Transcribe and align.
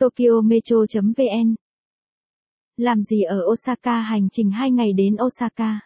TokyoMetro.vn. 0.00 1.54
Làm 2.76 3.02
gì 3.02 3.22
ở 3.22 3.40
Osaka 3.52 4.00
hành 4.00 4.28
trình 4.32 4.50
2 4.50 4.70
ngày 4.70 4.92
đến 4.92 5.16
Osaka? 5.26 5.80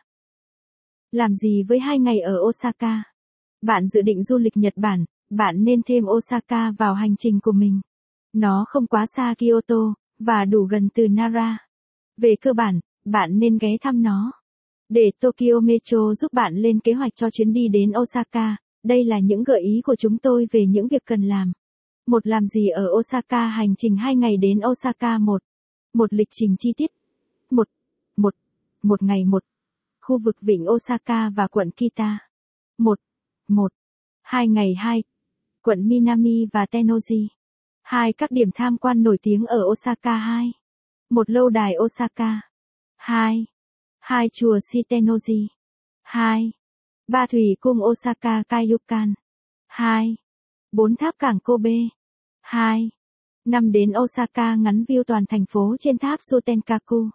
Làm 1.13 1.35
gì 1.35 1.63
với 1.69 1.79
2 1.79 1.99
ngày 1.99 2.21
ở 2.21 2.39
Osaka? 2.49 3.03
Bạn 3.63 3.87
dự 3.87 4.03
định 4.03 4.23
du 4.23 4.39
lịch 4.39 4.57
Nhật 4.57 4.73
Bản, 4.77 5.05
bạn 5.31 5.65
nên 5.65 5.81
thêm 5.87 6.05
Osaka 6.05 6.73
vào 6.79 6.95
hành 6.95 7.17
trình 7.19 7.41
của 7.41 7.53
mình. 7.53 7.81
Nó 8.33 8.65
không 8.69 8.87
quá 8.87 9.07
xa 9.17 9.35
Kyoto, 9.39 9.95
và 10.19 10.45
đủ 10.45 10.63
gần 10.63 10.89
từ 10.95 11.09
Nara. 11.09 11.59
Về 12.17 12.35
cơ 12.41 12.53
bản, 12.53 12.81
bạn 13.05 13.39
nên 13.39 13.59
ghé 13.59 13.77
thăm 13.81 14.03
nó. 14.03 14.33
Để 14.89 15.11
Tokyo 15.21 15.61
Metro 15.63 16.15
giúp 16.15 16.33
bạn 16.33 16.55
lên 16.55 16.81
kế 16.81 16.93
hoạch 16.93 17.15
cho 17.15 17.31
chuyến 17.31 17.53
đi 17.53 17.69
đến 17.69 17.93
Osaka, 18.03 18.57
đây 18.85 19.05
là 19.05 19.19
những 19.19 19.45
gợi 19.45 19.61
ý 19.61 19.81
của 19.85 19.97
chúng 19.97 20.19
tôi 20.19 20.47
về 20.53 20.67
những 20.67 20.89
việc 20.89 21.03
cần 21.05 21.23
làm. 21.23 21.53
Một 22.07 22.27
làm 22.27 22.47
gì 22.47 22.69
ở 22.69 22.89
Osaka 22.99 23.47
hành 23.47 23.75
trình 23.77 23.97
2 23.97 24.17
ngày 24.17 24.37
đến 24.37 24.61
Osaka 24.71 25.19
1. 25.19 25.43
Một 25.95 26.13
lịch 26.13 26.29
trình 26.31 26.57
chi 26.59 26.73
tiết. 26.77 26.91
1. 27.51 27.69
1. 28.17 28.35
Một 28.83 29.03
ngày 29.03 29.25
1. 29.25 29.45
Khu 30.01 30.19
vực 30.19 30.37
vịnh 30.41 30.67
Osaka 30.71 31.31
và 31.31 31.47
quận 31.47 31.71
Kita. 31.71 32.19
1. 32.79 32.99
1. 33.49 33.73
2 34.23 34.49
ngày 34.49 34.75
2. 34.75 35.03
Quận 35.63 35.89
Minami 35.89 36.47
và 36.53 36.67
Tennoji. 36.71 37.27
2. 37.83 38.13
Các 38.13 38.31
điểm 38.31 38.51
tham 38.55 38.77
quan 38.79 39.03
nổi 39.03 39.19
tiếng 39.23 39.47
ở 39.47 39.65
Osaka 39.65 40.17
2. 40.17 40.53
Một 41.11 41.31
lâu 41.31 41.49
đài 41.49 41.75
Osaka. 41.85 42.41
2. 42.97 43.47
2 43.99 44.29
chùa 44.33 44.59
Shitenoji. 44.59 45.47
2. 46.03 46.53
3 47.09 47.27
thủy 47.27 47.57
cung 47.61 47.79
Osaka 47.83 48.43
Kaiyukan. 48.49 49.15
2. 49.67 50.17
4 50.75 50.97
tháp 50.97 51.15
cảng 51.19 51.39
Kobe. 51.41 51.77
2. 52.41 52.91
5 53.45 53.73
đến 53.73 53.93
Osaka 54.03 54.55
ngắn 54.55 54.85
view 54.89 55.03
toàn 55.07 55.25
thành 55.27 55.45
phố 55.49 55.77
trên 55.81 55.99
tháp 55.99 56.19
Sotenkaku. 56.31 57.09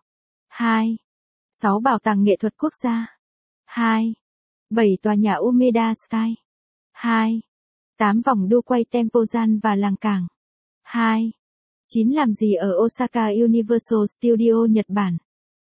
2. 0.48 0.98
6 1.52 1.80
bảo 1.80 2.00
tàng 2.00 2.24
nghệ 2.24 2.36
thuật 2.40 2.58
quốc 2.58 2.74
gia. 2.84 3.20
2. 3.66 4.14
7 4.70 4.88
tòa 5.02 5.16
nhà 5.16 5.34
Umeda 5.36 5.94
Sky. 5.94 6.36
2. 6.92 7.42
8 7.98 8.22
vòng 8.22 8.50
đua 8.50 8.62
quay 8.62 8.86
Tempozan 8.92 9.60
và 9.64 9.76
làng 9.76 9.96
cảng. 9.96 10.28
2. 10.84 11.32
9 11.88 12.10
làm 12.12 12.34
gì 12.34 12.54
ở 12.54 12.72
Osaka 12.86 13.28
Universal 13.28 14.00
Studio 14.18 14.66
Nhật 14.70 14.86
Bản. 14.88 15.18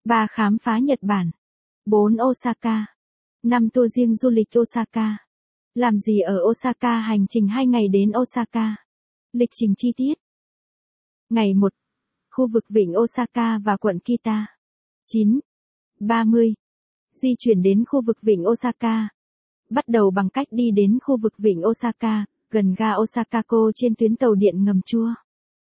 3 0.03 0.27
khám 0.29 0.57
phá 0.57 0.79
Nhật 0.79 0.99
Bản. 1.01 1.31
4 1.85 2.17
Osaka. 2.29 2.85
5 3.43 3.69
tour 3.69 3.91
riêng 3.95 4.15
du 4.15 4.29
lịch 4.29 4.47
Osaka. 4.59 5.17
Làm 5.75 5.99
gì 5.99 6.19
ở 6.19 6.37
Osaka 6.49 6.99
hành 6.99 7.27
trình 7.29 7.47
2 7.47 7.67
ngày 7.67 7.87
đến 7.87 8.11
Osaka. 8.21 8.75
Lịch 9.33 9.49
trình 9.59 9.73
chi 9.77 9.91
tiết. 9.95 10.13
Ngày 11.29 11.53
1. 11.53 11.73
Khu 12.31 12.47
vực 12.47 12.63
vịnh 12.69 12.93
Osaka 12.97 13.59
và 13.65 13.77
quận 13.77 13.99
Kita. 13.99 14.45
9. 15.07 15.39
30. 15.99 16.53
Di 17.13 17.29
chuyển 17.37 17.61
đến 17.61 17.83
khu 17.87 18.01
vực 18.05 18.17
vịnh 18.21 18.43
Osaka. 18.47 19.09
Bắt 19.69 19.87
đầu 19.87 20.11
bằng 20.11 20.29
cách 20.29 20.47
đi 20.51 20.71
đến 20.71 20.99
khu 21.03 21.17
vực 21.17 21.33
vịnh 21.37 21.61
Osaka, 21.67 22.25
gần 22.49 22.75
ga 22.77 22.93
Osakako 22.95 23.71
trên 23.75 23.95
tuyến 23.95 24.15
tàu 24.15 24.35
điện 24.35 24.63
ngầm 24.63 24.81
chua. 24.85 25.13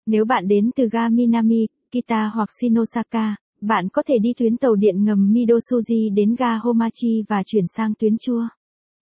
Nếu 0.06 0.26
bạn 0.26 0.48
đến 0.48 0.72
từ 0.76 0.90
ga 0.92 1.10
Minami, 1.10 1.68
Kita 1.92 2.32
hoặc 2.34 2.50
Shinosaka, 2.62 3.36
bạn 3.62 3.90
có 3.94 4.04
thể 4.08 4.16
đi 4.22 4.34
tuyến 4.38 4.58
tàu 4.58 4.76
điện 4.76 5.04
ngầm 5.04 5.34
Midosuji 5.34 6.14
đến 6.14 6.36
ga 6.36 6.58
Homachi 6.58 7.24
và 7.30 7.44
chuyển 7.46 7.66
sang 7.78 7.94
tuyến 8.00 8.18
chua. 8.18 8.48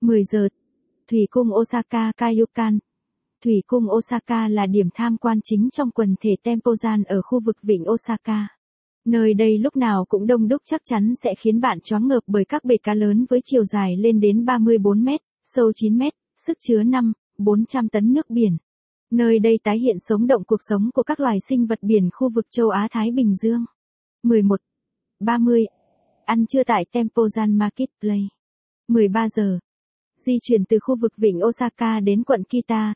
10 0.01 0.25
giờ. 0.25 0.49
Thủy 1.11 1.27
cung 1.31 1.49
Osaka 1.55 2.13
Kaiyukan. 2.17 2.79
Thủy 3.45 3.63
cung 3.67 3.85
Osaka 3.91 4.49
là 4.49 4.67
điểm 4.67 4.89
tham 4.95 5.17
quan 5.17 5.41
chính 5.45 5.69
trong 5.71 5.91
quần 5.91 6.15
thể 6.21 6.31
Tempozan 6.45 7.03
ở 7.07 7.23
khu 7.23 7.41
vực 7.41 7.57
vịnh 7.63 7.85
Osaka. 7.91 8.49
Nơi 9.05 9.35
đây 9.35 9.59
lúc 9.59 9.77
nào 9.77 10.05
cũng 10.09 10.27
đông 10.27 10.49
đúc 10.49 10.63
chắc 10.65 10.81
chắn 10.85 11.15
sẽ 11.23 11.35
khiến 11.39 11.61
bạn 11.61 11.81
choáng 11.81 12.09
ngợp 12.09 12.21
bởi 12.27 12.45
các 12.45 12.65
bể 12.65 12.77
cá 12.83 12.95
lớn 12.95 13.27
với 13.31 13.41
chiều 13.45 13.65
dài 13.65 13.97
lên 13.97 14.21
đến 14.21 14.45
34 14.45 15.05
mét, 15.05 15.21
sâu 15.45 15.73
9 15.75 15.99
mét, 15.99 16.13
sức 16.47 16.59
chứa 16.61 16.83
5, 16.83 17.13
400 17.39 17.89
tấn 17.89 18.13
nước 18.13 18.31
biển. 18.31 18.57
Nơi 19.11 19.39
đây 19.39 19.59
tái 19.63 19.79
hiện 19.79 19.97
sống 20.09 20.27
động 20.27 20.45
cuộc 20.45 20.61
sống 20.69 20.91
của 20.95 21.03
các 21.03 21.21
loài 21.21 21.39
sinh 21.49 21.67
vật 21.67 21.79
biển 21.83 22.09
khu 22.13 22.29
vực 22.35 22.47
châu 22.51 22.69
Á-Thái 22.69 23.11
Bình 23.11 23.35
Dương. 23.35 23.65
11. 24.23 24.61
30. 25.21 25.65
Ăn 26.25 26.47
trưa 26.47 26.65
tại 26.65 26.85
Tempozan 26.93 27.59
Marketplace. 27.59 28.29
13 28.89 29.29
giờ. 29.29 29.59
Di 30.27 30.39
chuyển 30.43 30.65
từ 30.65 30.79
khu 30.81 30.97
vực 31.01 31.13
vịnh 31.17 31.41
Osaka 31.45 32.01
đến 32.01 32.23
quận 32.23 32.45
Kita. 32.45 32.95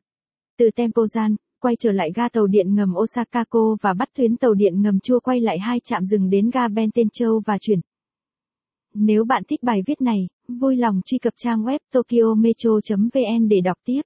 Từ 0.58 0.70
Tempozan, 0.76 1.36
quay 1.60 1.74
trở 1.78 1.92
lại 1.92 2.12
ga 2.14 2.28
tàu 2.28 2.46
điện 2.46 2.74
ngầm 2.74 2.94
Osakako 2.96 3.76
và 3.82 3.94
bắt 3.94 4.08
tuyến 4.16 4.36
tàu 4.36 4.54
điện 4.54 4.82
ngầm 4.82 5.00
chua 5.00 5.20
quay 5.20 5.40
lại 5.40 5.58
hai 5.58 5.80
trạm 5.84 6.04
dừng 6.04 6.30
đến 6.30 6.50
ga 6.50 6.68
Bentencho 6.68 7.40
và 7.46 7.58
chuyển. 7.60 7.80
Nếu 8.94 9.24
bạn 9.24 9.42
thích 9.48 9.62
bài 9.62 9.82
viết 9.86 10.00
này, 10.00 10.28
vui 10.48 10.76
lòng 10.76 11.00
truy 11.04 11.18
cập 11.18 11.32
trang 11.36 11.64
web 11.64 11.78
tokyometro.vn 11.92 13.48
để 13.48 13.60
đọc 13.60 13.76
tiếp. 13.84 14.02